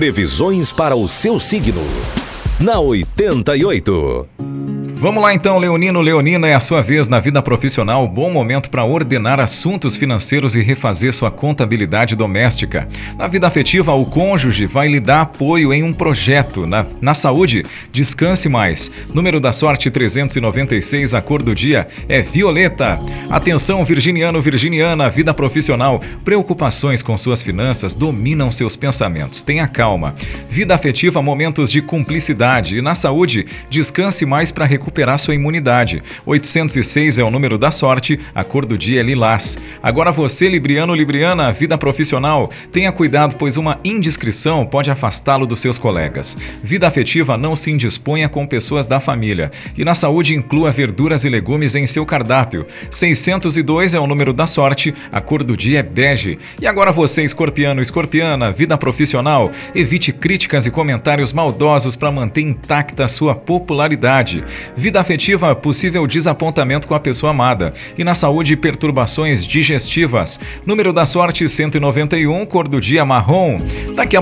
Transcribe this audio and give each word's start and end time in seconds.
Previsões 0.00 0.72
para 0.72 0.96
o 0.96 1.06
seu 1.06 1.38
signo. 1.38 1.82
Na 2.58 2.80
88. 2.80 4.26
Vamos 5.00 5.22
lá 5.22 5.32
então, 5.32 5.56
Leonino, 5.56 6.02
Leonina, 6.02 6.46
é 6.46 6.52
a 6.52 6.60
sua 6.60 6.82
vez 6.82 7.08
na 7.08 7.18
vida 7.18 7.40
profissional. 7.40 8.06
Bom 8.06 8.30
momento 8.30 8.68
para 8.68 8.84
ordenar 8.84 9.40
assuntos 9.40 9.96
financeiros 9.96 10.54
e 10.54 10.60
refazer 10.60 11.14
sua 11.14 11.30
contabilidade 11.30 12.14
doméstica. 12.14 12.86
Na 13.16 13.26
vida 13.26 13.46
afetiva, 13.46 13.94
o 13.94 14.04
cônjuge 14.04 14.66
vai 14.66 14.88
lhe 14.88 15.00
dar 15.00 15.22
apoio 15.22 15.72
em 15.72 15.82
um 15.82 15.90
projeto. 15.90 16.66
Na, 16.66 16.84
na 17.00 17.14
saúde, 17.14 17.64
descanse 17.90 18.46
mais. 18.50 18.90
Número 19.14 19.40
da 19.40 19.52
sorte 19.52 19.90
396, 19.90 21.14
a 21.14 21.22
cor 21.22 21.42
do 21.42 21.54
dia 21.54 21.88
é 22.06 22.20
violeta. 22.20 23.00
Atenção, 23.30 23.82
virginiano, 23.86 24.42
virginiana, 24.42 25.08
vida 25.08 25.32
profissional. 25.32 25.98
Preocupações 26.22 27.02
com 27.02 27.16
suas 27.16 27.40
finanças 27.40 27.94
dominam 27.94 28.50
seus 28.50 28.76
pensamentos. 28.76 29.42
Tenha 29.42 29.66
calma. 29.66 30.14
Vida 30.50 30.74
afetiva, 30.74 31.22
momentos 31.22 31.72
de 31.72 31.80
cumplicidade. 31.80 32.76
E 32.76 32.82
na 32.82 32.94
saúde, 32.94 33.46
descanse 33.70 34.26
mais 34.26 34.52
para 34.52 34.66
recuperar 34.66 34.89
recuperar 34.90 35.18
sua 35.18 35.36
imunidade. 35.36 36.02
806 36.26 37.20
é 37.20 37.24
o 37.24 37.30
número 37.30 37.56
da 37.56 37.70
sorte, 37.70 38.18
a 38.34 38.42
cor 38.42 38.66
do 38.66 38.76
dia 38.76 39.00
é 39.00 39.02
lilás. 39.02 39.56
Agora 39.80 40.10
você, 40.10 40.48
Libriano 40.48 40.94
Libriana, 40.94 41.52
vida 41.52 41.78
profissional, 41.78 42.50
tenha 42.72 42.90
cuidado, 42.90 43.36
pois 43.36 43.56
uma 43.56 43.78
indiscrição 43.84 44.66
pode 44.66 44.90
afastá-lo 44.90 45.46
dos 45.46 45.60
seus 45.60 45.78
colegas. 45.78 46.36
Vida 46.62 46.88
afetiva 46.88 47.36
não 47.36 47.54
se 47.54 47.70
indisponha 47.70 48.28
com 48.28 48.46
pessoas 48.46 48.86
da 48.88 48.98
família. 48.98 49.50
E 49.78 49.84
na 49.84 49.94
saúde, 49.94 50.34
inclua 50.34 50.72
verduras 50.72 51.24
e 51.24 51.28
legumes 51.28 51.76
em 51.76 51.86
seu 51.86 52.04
cardápio. 52.04 52.66
602 52.90 53.94
é 53.94 54.00
o 54.00 54.08
número 54.08 54.32
da 54.32 54.46
sorte, 54.46 54.92
a 55.12 55.20
cor 55.20 55.44
do 55.44 55.56
dia 55.56 55.78
é 55.78 55.82
bege. 55.84 56.36
E 56.60 56.66
agora 56.66 56.90
você, 56.90 57.22
escorpiano, 57.22 57.80
escorpiana, 57.80 58.50
vida 58.50 58.76
profissional, 58.76 59.52
evite 59.72 60.12
críticas 60.12 60.66
e 60.66 60.70
comentários 60.70 61.32
maldosos 61.32 61.94
para 61.94 62.10
manter 62.10 62.40
intacta 62.40 63.06
sua 63.06 63.34
popularidade. 63.34 64.42
Vida 64.80 64.98
afetiva, 64.98 65.54
possível 65.54 66.06
desapontamento 66.06 66.88
com 66.88 66.94
a 66.94 66.98
pessoa 66.98 67.32
amada. 67.32 67.74
E 67.98 68.02
na 68.02 68.14
saúde, 68.14 68.56
perturbações 68.56 69.44
digestivas. 69.44 70.40
Número 70.64 70.90
da 70.90 71.04
sorte 71.04 71.46
191, 71.46 72.46
cor 72.46 72.66
do 72.66 72.80
dia 72.80 73.04
marrom. 73.04 73.60
Daqui 73.94 74.16
a 74.16 74.18